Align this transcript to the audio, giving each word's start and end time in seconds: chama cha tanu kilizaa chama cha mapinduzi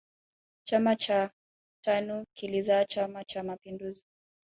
chama 0.63 0.95
cha 0.95 1.31
tanu 1.85 2.25
kilizaa 2.35 2.85
chama 2.85 3.23
cha 3.23 3.43
mapinduzi 3.43 4.03